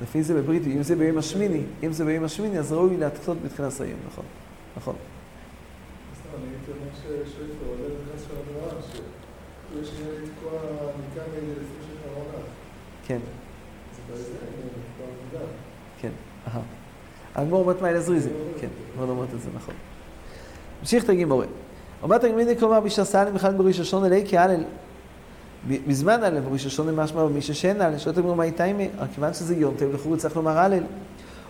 [0.02, 3.82] לפי זה בברית, אם זה ביום השמיני, אם זה ביום השמיני, אז ראוי להתקצות בתחילת
[3.82, 4.26] היום, נכון.
[4.78, 4.96] נכון.
[9.74, 10.52] שיש עניין לתקוע
[11.00, 12.44] מכאן לפני שפר העונה.
[13.08, 13.20] כן.
[13.96, 14.03] זה באיזה כבר מודע.
[16.02, 16.10] כן,
[16.48, 17.46] אהה.
[17.82, 18.30] מה אלעזרי זה,
[18.62, 18.68] כן,
[19.00, 19.74] לא אומרת את זה נכון.
[20.80, 21.48] המשיך את הגימורי.
[22.04, 24.64] אומרת הגמיני כלומר בישר סאלי בכלל בראש השון אלי כהלל.
[25.68, 29.56] בזמן הלל בראש השון משמע במי ששן הלל, שואלת הגמור מה איתה עמי, כיוון שזה
[29.56, 30.84] יונטב לכאורה צריך לומר הלל.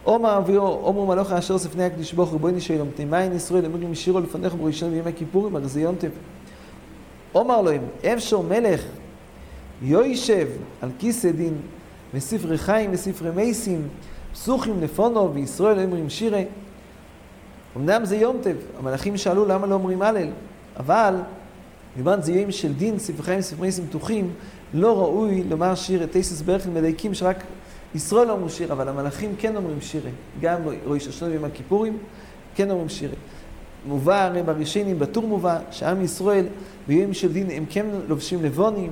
[0.04, 4.19] עומר אביו, עומר מלוך אשר ספני הקדיש ברוך הוא בואי נשאלום, תימיין ישראל, אמרו משירו
[4.19, 6.10] לפניך בראשון בימי כיפורים, הרי זה יונטב.
[7.32, 7.82] עומר להם,
[8.13, 8.84] אפשר מלך
[9.82, 10.47] יוישב
[10.82, 11.54] על כיסא דין
[12.13, 13.88] וספרי חיים וספרי מייסים,
[14.34, 16.45] פסוחים לפונו וישראל אומרים שירי.
[17.78, 20.28] אמנם זה יום טב, המלאכים שאלו למה לא אומרים הלל,
[20.78, 21.15] אבל
[21.97, 24.34] בזמן זה יום של דין, ספרי חיים וספרי מייסים פתוחים,
[24.73, 27.43] לא ראוי לומר שיר, תייסס ברכל מדייקים שרק
[27.95, 30.12] ישראל לא אומרים שיר, אבל המלאכים כן אומרים שירי.
[30.41, 31.97] גם ראש השנה ויום הכיפורים
[32.56, 33.15] כן אומרים שירי.
[33.88, 36.45] מובא הרי בראשינים, בטור מובא, שעם ישראל
[36.88, 38.91] ביום של דין הם כן לובשים לבונים,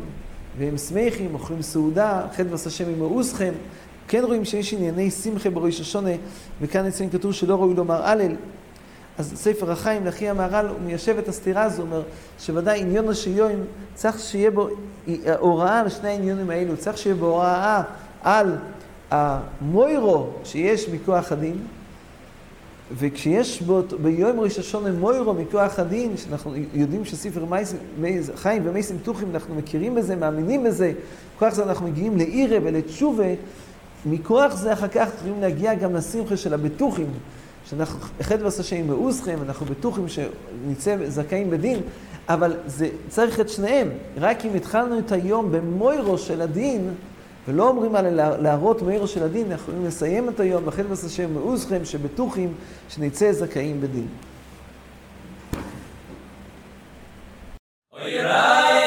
[0.58, 3.54] והם שמחים, אוכלים סעודה, ועשה השם עמאוסכם.
[4.08, 6.10] כן רואים שיש ענייני שמחה בראש השונה,
[6.62, 8.36] וכאן אצלנו כתוב שלא ראוי לומר הלל.
[9.18, 12.02] אז ספר החיים, לאחי המהר"ל, הוא מיישב את הסתירה הזו, אומר
[12.40, 13.52] שוודאי עניון השיום,
[13.94, 14.68] צריך שיהיה בו
[15.40, 17.82] הוראה על שני העניונים האלו, צריך שיהיה בו הוראה
[18.24, 18.56] על
[19.12, 21.58] המוירו שיש מכוח הדין,
[22.98, 27.46] וכשיש בו, ביום ראש השונה מוירו מכוח הדין, שאנחנו יודעים שספר
[28.36, 30.94] חיים ומייסים פתוחים, אנחנו מכירים בזה, מאמינים בזה,
[31.36, 33.26] מכוח זה אנחנו מגיעים לעירה ולתשובה,
[34.06, 37.08] מכוח זה אחר כך צריכים להגיע גם לשמחה של הבטוחים,
[37.70, 41.80] שאנחנו, אחד ועשה שהם מאוסכם, אנחנו בטוחים שנצא זכאים בדין,
[42.30, 43.90] אבל זה צריך את שניהם.
[44.18, 46.90] רק אם התחלנו את היום במוירו של הדין,
[47.48, 51.34] ולא אומרים עליהם להראות מאיר של הדין, אנחנו יכולים לסיים את היום, ואחרי לבס השם
[51.34, 52.54] מעוזכם שבטוחים
[52.90, 54.08] שנצא זכאים בדין.
[57.94, 58.81] אוי